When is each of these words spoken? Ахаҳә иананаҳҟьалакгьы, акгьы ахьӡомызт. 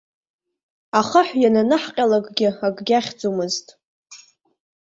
Ахаҳә 0.99 1.33
иананаҳҟьалакгьы, 1.43 2.47
акгьы 2.65 2.95
ахьӡомызт. 2.99 3.67